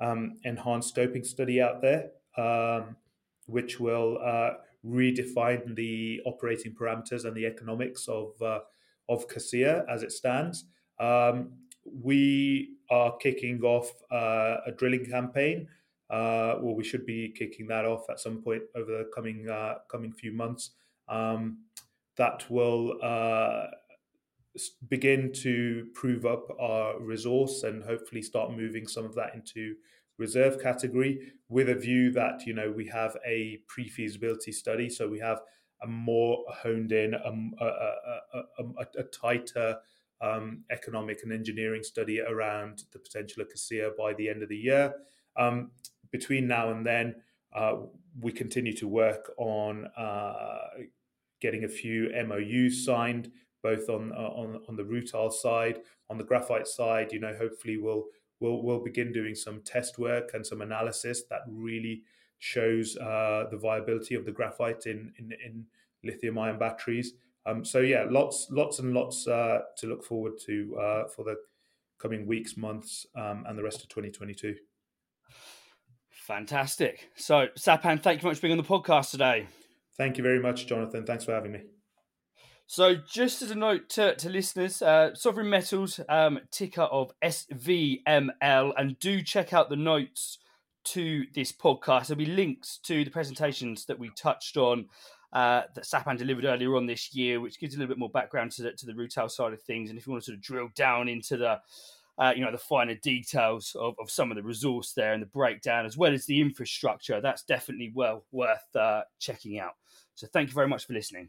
um, 0.00 0.38
enhanced 0.44 0.94
scoping 0.94 1.26
study 1.26 1.60
out 1.60 1.82
there, 1.82 2.10
um, 2.38 2.94
which 3.46 3.80
will 3.80 4.18
uh, 4.24 4.50
redefine 4.86 5.74
the 5.74 6.20
operating 6.24 6.72
parameters 6.72 7.24
and 7.24 7.36
the 7.36 7.46
economics 7.46 8.06
of 8.06 8.40
uh, 8.40 8.60
of 9.08 9.28
Kasiya 9.28 9.84
as 9.88 10.02
it 10.02 10.12
stands. 10.12 10.66
Um, 10.98 11.52
we 11.84 12.76
are 12.90 13.16
kicking 13.16 13.62
off 13.62 13.90
uh, 14.10 14.56
a 14.66 14.72
drilling 14.76 15.06
campaign. 15.06 15.68
Uh, 16.10 16.56
well, 16.60 16.74
we 16.74 16.84
should 16.84 17.06
be 17.06 17.34
kicking 17.36 17.66
that 17.68 17.84
off 17.84 18.08
at 18.10 18.20
some 18.20 18.42
point 18.42 18.62
over 18.74 18.90
the 18.90 19.10
coming 19.14 19.48
uh, 19.48 19.74
coming 19.90 20.12
few 20.12 20.32
months. 20.32 20.72
Um, 21.08 21.58
that 22.16 22.48
will 22.48 22.98
uh, 23.02 23.66
begin 24.88 25.32
to 25.32 25.86
prove 25.94 26.24
up 26.26 26.46
our 26.60 27.00
resource 27.00 27.64
and 27.64 27.82
hopefully 27.82 28.22
start 28.22 28.52
moving 28.52 28.86
some 28.86 29.04
of 29.04 29.14
that 29.14 29.34
into 29.34 29.74
reserve 30.18 30.62
category 30.62 31.32
with 31.48 31.68
a 31.68 31.74
view 31.74 32.12
that 32.12 32.46
you 32.46 32.54
know 32.54 32.70
we 32.70 32.86
have 32.86 33.16
a 33.26 33.58
pre-feasibility 33.66 34.52
study 34.52 34.88
so 34.88 35.08
we 35.08 35.18
have 35.18 35.40
a 35.84 35.86
more 35.86 36.44
honed 36.48 36.92
in, 36.92 37.14
a, 37.14 37.64
a, 37.64 38.42
a, 38.58 38.86
a, 38.98 39.02
tighter 39.04 39.76
um, 40.20 40.64
economic 40.70 41.22
and 41.22 41.32
engineering 41.32 41.82
study 41.82 42.20
around 42.20 42.84
the 42.92 42.98
potential 42.98 43.42
of 43.42 43.48
Kasiya 43.48 43.96
by 43.96 44.14
the 44.14 44.28
end 44.28 44.42
of 44.42 44.48
the 44.48 44.56
year. 44.56 44.94
Um, 45.36 45.70
between 46.10 46.48
now 46.48 46.70
and 46.70 46.86
then, 46.86 47.16
uh, 47.54 47.76
we 48.20 48.32
continue 48.32 48.72
to 48.74 48.88
work 48.88 49.32
on 49.36 49.86
uh, 49.96 50.68
getting 51.40 51.64
a 51.64 51.68
few 51.68 52.10
MOUs 52.26 52.84
signed, 52.84 53.30
both 53.62 53.88
on 53.88 54.12
uh, 54.12 54.16
on 54.16 54.60
on 54.68 54.76
the 54.76 54.82
rutile 54.82 55.32
side, 55.32 55.80
on 56.08 56.18
the 56.18 56.24
graphite 56.24 56.66
side. 56.66 57.12
You 57.12 57.20
know, 57.20 57.34
hopefully 57.34 57.76
we'll 57.76 58.04
we'll 58.40 58.62
we'll 58.62 58.82
begin 58.82 59.12
doing 59.12 59.34
some 59.34 59.60
test 59.62 59.98
work 59.98 60.30
and 60.34 60.46
some 60.46 60.62
analysis 60.62 61.24
that 61.30 61.40
really 61.48 62.02
shows 62.44 62.94
uh, 62.98 63.44
the 63.50 63.56
viability 63.56 64.14
of 64.14 64.26
the 64.26 64.30
graphite 64.30 64.84
in 64.84 65.12
in, 65.18 65.32
in 65.44 65.64
lithium 66.04 66.38
ion 66.38 66.58
batteries. 66.58 67.14
Um, 67.46 67.64
so 67.64 67.80
yeah, 67.80 68.04
lots 68.08 68.48
lots 68.50 68.78
and 68.78 68.92
lots 68.92 69.26
uh, 69.26 69.60
to 69.78 69.86
look 69.86 70.04
forward 70.04 70.34
to 70.46 70.76
uh, 70.76 71.08
for 71.08 71.24
the 71.24 71.36
coming 71.98 72.26
weeks, 72.26 72.56
months, 72.56 73.06
um, 73.16 73.44
and 73.48 73.58
the 73.58 73.62
rest 73.62 73.82
of 73.82 73.88
2022. 73.88 74.56
Fantastic. 76.10 77.08
So 77.16 77.48
Sapan, 77.58 78.02
thank 78.02 78.18
you 78.18 78.22
very 78.22 78.30
much 78.30 78.36
for 78.36 78.42
being 78.42 78.58
on 78.58 78.58
the 78.58 78.64
podcast 78.64 79.10
today. 79.10 79.46
Thank 79.96 80.18
you 80.18 80.22
very 80.22 80.40
much, 80.40 80.66
Jonathan. 80.66 81.06
Thanks 81.06 81.24
for 81.24 81.32
having 81.32 81.52
me. 81.52 81.60
So, 82.66 82.94
just 82.94 83.42
as 83.42 83.50
a 83.50 83.54
note 83.54 83.90
to, 83.90 84.16
to 84.16 84.30
listeners, 84.30 84.80
uh, 84.80 85.14
Sovereign 85.14 85.50
Metals, 85.50 86.00
um, 86.08 86.40
ticker 86.50 86.82
of 86.82 87.12
SVML, 87.22 88.72
and 88.76 88.98
do 88.98 89.22
check 89.22 89.52
out 89.52 89.68
the 89.68 89.76
notes 89.76 90.38
to 90.84 91.24
this 91.34 91.52
podcast. 91.52 92.06
There'll 92.06 92.18
be 92.18 92.26
links 92.26 92.78
to 92.84 93.04
the 93.04 93.10
presentations 93.10 93.84
that 93.86 93.98
we 93.98 94.10
touched 94.10 94.56
on 94.56 94.86
uh, 95.32 95.62
that 95.74 95.84
Sapan 95.84 96.16
delivered 96.16 96.44
earlier 96.44 96.76
on 96.76 96.86
this 96.86 97.14
year, 97.14 97.40
which 97.40 97.58
gives 97.58 97.74
a 97.74 97.78
little 97.78 97.92
bit 97.92 97.98
more 97.98 98.10
background 98.10 98.52
to 98.52 98.62
the, 98.62 98.72
to 98.72 98.86
the 98.86 98.92
rutile 98.92 99.30
side 99.30 99.52
of 99.52 99.62
things. 99.62 99.90
And 99.90 99.98
if 99.98 100.06
you 100.06 100.12
want 100.12 100.22
to 100.24 100.26
sort 100.26 100.36
of 100.36 100.42
drill 100.42 100.68
down 100.74 101.08
into 101.08 101.36
the 101.36 101.60
uh, 102.18 102.32
you 102.34 102.44
know 102.44 102.52
the 102.52 102.58
finer 102.58 102.94
details 102.94 103.76
of, 103.78 103.94
of 103.98 104.10
some 104.10 104.30
of 104.30 104.36
the 104.36 104.42
resource 104.42 104.92
there 104.92 105.14
and 105.14 105.22
the 105.22 105.26
breakdown 105.26 105.84
as 105.84 105.96
well 105.96 106.12
as 106.12 106.24
the 106.26 106.40
infrastructure 106.40 107.20
that's 107.20 107.42
definitely 107.42 107.90
well 107.94 108.24
worth 108.32 108.64
uh, 108.76 109.02
checking 109.18 109.58
out 109.58 109.72
so 110.14 110.26
thank 110.28 110.48
you 110.48 110.54
very 110.54 110.68
much 110.68 110.86
for 110.86 110.92
listening 110.92 111.28